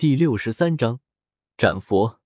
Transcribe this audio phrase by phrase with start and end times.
[0.00, 1.00] 第六十三章
[1.58, 2.22] 斩佛。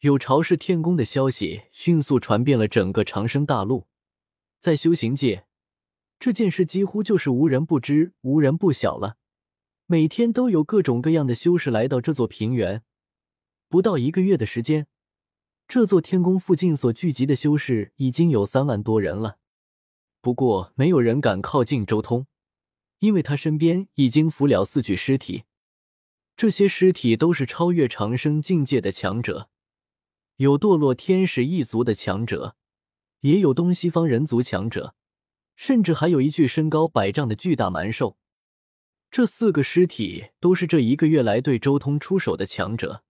[0.00, 3.86] 有朝氏天宫的消息迅速传遍了整个长生大陆，
[4.58, 5.46] 在修行界，
[6.18, 9.18] 这件事几乎就是无人不知、无人不晓了。
[9.86, 12.82] 每天都有各种各样的修士来到这座平原，
[13.68, 14.88] 不到一个月的时间，
[15.68, 19.38] 这座天宫附近所聚集的修士已经有三万多人了。
[20.20, 22.26] 不过，没有人敢靠近周通，
[22.98, 25.44] 因为他身边已经浮了四具尸体，
[26.40, 29.50] 这些尸体都是超越长生境界的强者。
[30.36, 32.56] 有堕落天使一族的强者，
[33.20, 34.94] 也有东西方人族强者，
[35.54, 38.16] 甚至还有一具身高百丈的巨大蛮兽。
[39.10, 43.04] 这四个尸体都是这一个月来对周通出手的强者，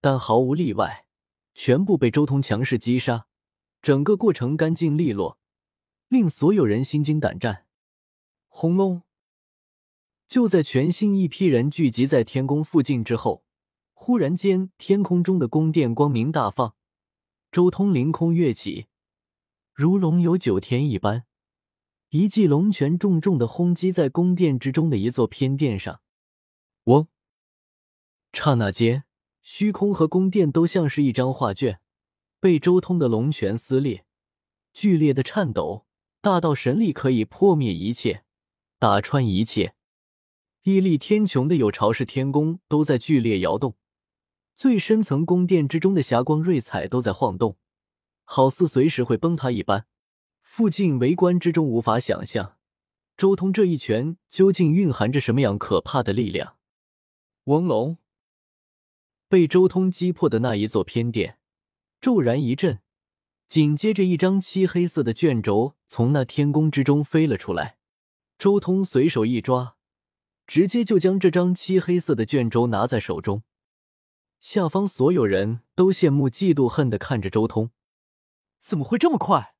[0.00, 1.06] 但毫无例外，
[1.56, 3.26] 全部被周通强势击杀。
[3.80, 5.36] 整个过程干净利落，
[6.06, 7.66] 令所有人心惊胆战。
[8.46, 9.02] 轰隆！
[10.32, 13.44] 就在全新一批人聚集在天宫附近之后。
[13.92, 16.74] 忽然间，天空中的宫殿光明大放，
[17.50, 18.86] 周通凌空跃起，
[19.74, 21.24] 如龙游九天一般，
[22.08, 26.00] 一记龙拳重重的轰击在宫殿之中的一座偏殿上。
[26.84, 27.08] 嗡！
[28.32, 29.04] 刹那间，
[29.42, 31.80] 虚空和宫殿都像是一张画卷，
[32.40, 34.06] 被周通的龙拳撕裂，
[34.72, 35.84] 剧烈的颤抖，
[36.22, 38.24] 大到神力可以破灭一切，
[38.78, 39.74] 打穿一切。
[40.62, 43.76] 屹立天穹的有巢氏天宫都在剧烈摇动。
[44.54, 47.56] 最深层宫殿之中的霞光瑞彩都在晃动，
[48.24, 49.86] 好似随时会崩塌一般。
[50.40, 52.58] 附近围观之中无法想象，
[53.16, 56.56] 周通这一拳究竟蕴含着什么样可怕的力量。
[57.44, 57.96] 翁龙
[59.28, 61.38] 被周通击破的那一座偏殿
[62.00, 62.80] 骤然一震，
[63.48, 67.78] 紧接着一张漆黑色的卷轴从那天宫之中飞了出来。
[68.38, 69.76] 周通随手一抓，
[70.46, 73.42] 直接就将这张漆黑色的卷轴拿在手中。
[74.40, 77.70] 下方所有人都羡慕、嫉妒、恨的看着周通，
[78.58, 79.54] 怎么会这么快？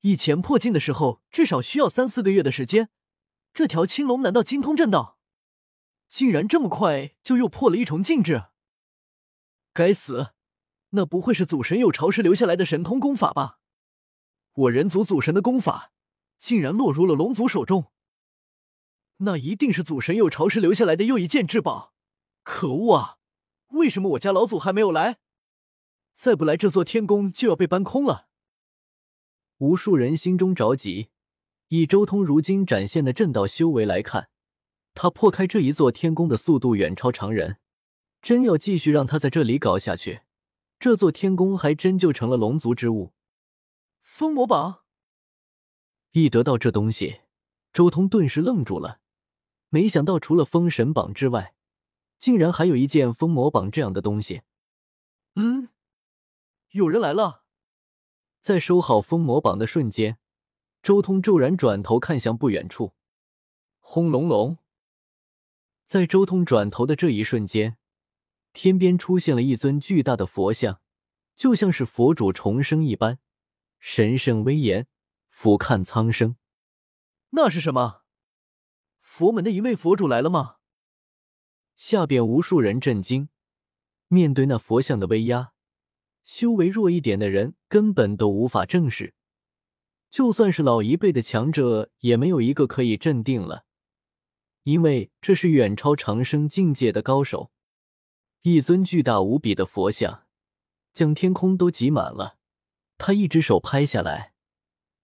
[0.00, 2.90] 以前破境的时候至少需要三四个月的时间，
[3.54, 5.18] 这条青龙难道精通正道？
[6.08, 8.44] 竟然这么快就又破了一重境制！
[9.72, 10.32] 该死，
[10.90, 13.58] 那不会是祖神有朝时留下来的神通功法吧？
[14.52, 15.92] 我人族祖神的功法
[16.38, 17.92] 竟然落入了龙族手中，
[19.18, 21.94] 那一定是祖神又朝时留下来的又一件至宝！
[22.42, 23.18] 可恶啊！
[23.68, 25.18] 为什么我家老祖还没有来？
[26.12, 28.28] 再不来，这座天宫就要被搬空了。
[29.58, 31.08] 无数人心中着急。
[31.68, 34.28] 以周通如今展现的正道修为来看，
[34.94, 37.58] 他破开这一座天宫的速度远超常人。
[38.22, 40.22] 真要继续让他在这里搞下去，
[40.78, 43.12] 这座天宫还真就成了龙族之物。
[44.00, 44.84] 封魔榜
[46.12, 47.22] 一得到这东西，
[47.72, 49.00] 周通顿时愣住了。
[49.68, 51.54] 没想到，除了封神榜之外，
[52.18, 54.42] 竟然还有一件封魔榜这样的东西，
[55.34, 55.68] 嗯，
[56.70, 57.44] 有人来了。
[58.40, 60.18] 在收好封魔榜的瞬间，
[60.82, 62.94] 周通骤然转头看向不远处，
[63.80, 64.58] 轰隆隆！
[65.84, 67.76] 在周通转头的这一瞬间，
[68.52, 70.80] 天边出现了一尊巨大的佛像，
[71.34, 73.18] 就像是佛主重生一般，
[73.80, 74.86] 神圣威严，
[75.28, 76.36] 俯瞰苍生。
[77.30, 78.05] 那是什么？
[79.16, 80.56] 佛门的一位佛主来了吗？
[81.74, 83.30] 下边无数人震惊，
[84.08, 85.54] 面对那佛像的威压，
[86.22, 89.14] 修为弱一点的人根本都无法正视。
[90.10, 93.64] 就算是老一辈的强者，也没有一个可以镇定了，
[94.64, 97.50] 因为这是远超长生境界的高手。
[98.42, 100.26] 一尊巨大无比的佛像，
[100.92, 102.36] 将天空都挤满了。
[102.98, 104.34] 他一只手拍下来，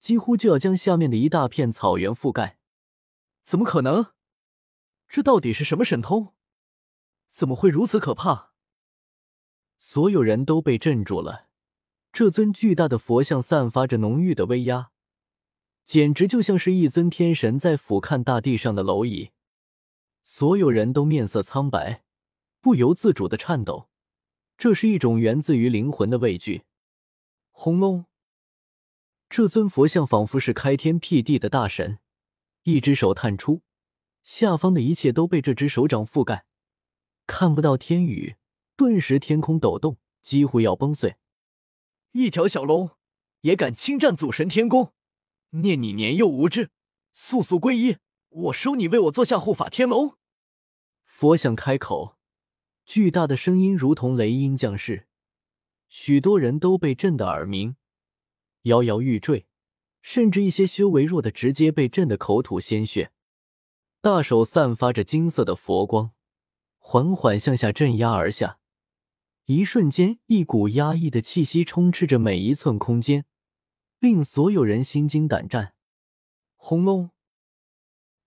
[0.00, 2.56] 几乎就要将下面的一大片草原覆盖。
[3.50, 4.12] 怎么可能？
[5.08, 6.34] 这到底是什么神通？
[7.26, 8.52] 怎么会如此可怕？
[9.76, 11.48] 所有人都被镇住了。
[12.12, 14.92] 这尊巨大的佛像散发着浓郁的威压，
[15.84, 19.32] 简直就像是一尊天神在俯瞰大地上的蝼蚁。
[20.22, 22.04] 所有人都面色苍白，
[22.60, 23.88] 不由自主的颤抖。
[24.56, 26.62] 这是一种源自于灵魂的畏惧。
[27.50, 28.04] 轰隆！
[29.28, 31.98] 这尊佛像仿佛是开天辟地的大神，
[32.62, 33.62] 一只手探出，
[34.22, 36.44] 下方的一切都被这只手掌覆盖。
[37.26, 38.36] 看不到天宇，
[38.76, 41.16] 顿时天空抖动，几乎要崩碎。
[42.12, 42.90] 一条小龙
[43.42, 44.92] 也敢侵占祖神天宫，
[45.50, 46.70] 念你年幼无知，
[47.12, 47.98] 速速皈依，
[48.28, 50.16] 我收你为我做下护法天龙。
[51.04, 52.16] 佛像开口，
[52.84, 55.06] 巨大的声音如同雷音降世，
[55.88, 57.76] 许多人都被震得耳鸣，
[58.62, 59.46] 摇摇欲坠，
[60.02, 63.12] 甚至一些修为弱的直接被震得口吐鲜血。
[64.00, 66.12] 大手散发着金色的佛光。
[66.82, 68.58] 缓缓向下镇压而下。
[69.44, 73.26] 一瞬间，一股压抑的气息充斥着每一寸空间，
[73.98, 75.74] 令所有人心惊胆战。
[76.56, 77.10] 轰隆！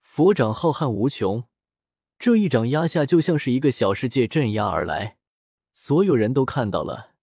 [0.00, 1.44] 佛掌浩瀚无穷，
[2.18, 5.18] 这一掌压下，就像是一个小世界镇压而来。
[5.72, 7.14] 所有人都看到了，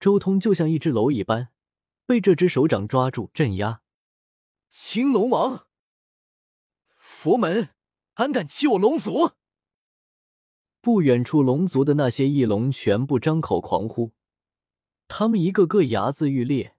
[0.00, 1.48] 周通就像一只蝼蚁般
[2.04, 3.81] 被这只手掌抓住镇压。
[4.74, 5.66] 青龙王，
[6.96, 7.74] 佛门，
[8.14, 9.32] 安敢欺我龙族？
[10.80, 14.12] 不远处，龙族的那些翼龙全部张口狂呼，
[15.08, 16.74] 他们一个个睚眦欲裂。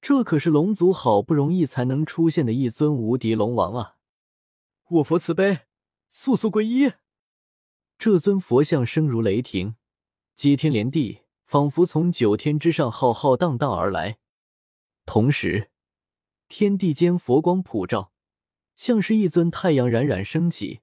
[0.00, 3.98] 这可是龙族好不容易才能出现的一尊无敌龙王啊！
[4.88, 5.60] 我佛慈悲，
[6.10, 6.94] 速速皈依！
[7.98, 9.76] 这尊佛像声如雷霆，
[10.34, 14.18] 接天连地，仿佛从九天之上浩浩荡荡而来。
[15.06, 15.70] 同时，
[16.54, 18.12] 天地间佛光普照，
[18.76, 20.80] 像是一尊太阳冉冉升起，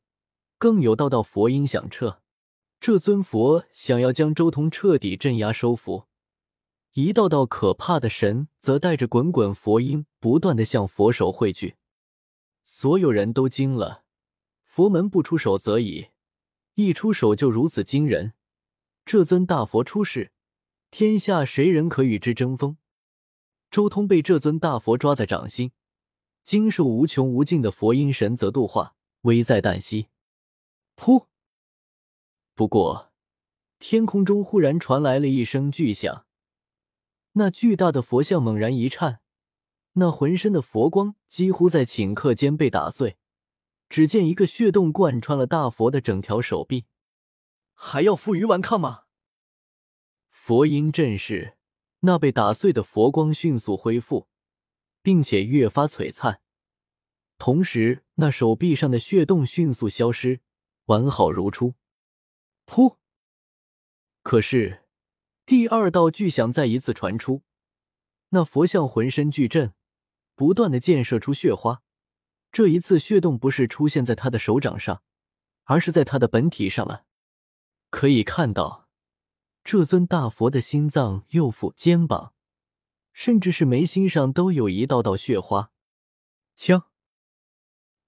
[0.58, 2.24] 更有道道佛音响彻。
[2.80, 6.08] 这尊佛想要将周通彻底镇压收服，
[6.94, 11.76] 一道道可怕的神则带着滚滚佛音，不断的向佛手汇聚。
[12.64, 14.06] 所有人都惊了，
[14.66, 16.08] 佛门不出手则已，
[16.74, 18.34] 一出手就如此惊人。
[19.06, 20.32] 这尊大佛出世，
[20.90, 22.78] 天下谁人可与之争锋？
[23.70, 25.72] 周通被这尊大佛抓在掌心，
[26.44, 30.08] 经受无穷无尽的佛音神则度化，危在旦夕。
[30.96, 31.28] 噗！
[32.56, 33.12] 不过，
[33.78, 36.26] 天空中忽然传来了一声巨响，
[37.34, 39.22] 那巨大的佛像猛然一颤，
[39.94, 43.18] 那浑身的佛光几乎在顷刻间被打碎。
[43.88, 46.86] 只见一个血洞贯穿了大佛的整条手臂，
[47.74, 49.04] 还要负隅顽抗吗？
[50.30, 51.58] 佛音震世，
[52.02, 54.28] 那被打碎的佛光迅速恢复，
[55.02, 56.42] 并且越发璀璨，
[57.38, 60.42] 同时那手臂上的血洞迅速消失，
[60.86, 61.76] 完好如初。
[62.66, 62.98] 噗！
[64.22, 64.84] 可是，
[65.46, 67.44] 第二道巨响再一次传出，
[68.30, 69.74] 那佛像浑身巨震，
[70.36, 71.82] 不断的溅射出血花。
[72.52, 75.04] 这一次血洞不是出现在他的手掌上，
[75.64, 77.06] 而是在他的本体上了。
[77.90, 78.89] 可以看到，
[79.72, 82.34] 这尊大佛的心脏、右腹、肩膀，
[83.14, 85.70] 甚至是眉心上都有一道道血花。
[86.56, 86.86] 枪！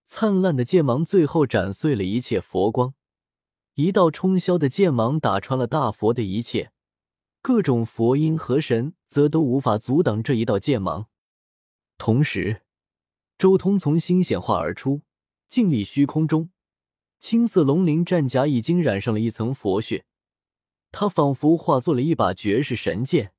[0.03, 2.95] 灿烂的剑芒最后斩碎了一切佛光。
[3.75, 6.71] 一道冲霄的剑芒打穿了大佛的一切，
[7.43, 11.09] 各种佛音和神则都无法阻挡这一道剑芒。
[11.99, 12.63] 同时，
[13.37, 15.03] 周通从心显化而出，
[15.47, 16.49] 静立虚空中，
[17.19, 20.05] 青色龙鳞战甲已经染上了一层佛血，
[20.91, 23.33] 他仿佛化作了一把绝世神剑，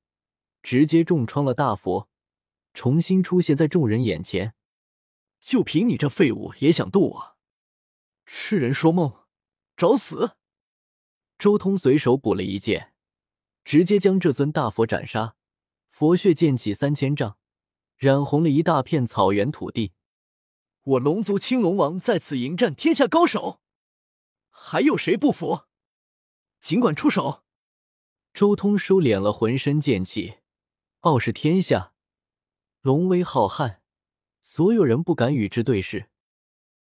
[0.61, 2.09] 直接重创了大佛，
[2.73, 4.55] 重新出现在众人眼前。
[5.39, 7.37] 就凭你这废物也想渡我？
[8.25, 9.25] 痴人说梦！
[9.75, 10.37] 找死！
[11.37, 12.93] 周通随手补了一剑，
[13.65, 15.35] 直接将这尊大佛斩杀。
[15.89, 17.37] 佛血溅起三千丈，
[17.97, 19.91] 染红了一大片草原土地。
[20.83, 23.61] 我龙族青龙王在此迎战天下高手，
[24.49, 25.65] 还有谁不服？
[26.63, 27.43] 尽管出手！
[28.33, 30.35] 周通收敛了浑身剑气，
[31.01, 31.91] 傲视天下，
[32.79, 33.79] 龙威浩瀚，
[34.41, 36.09] 所有人不敢与之对视。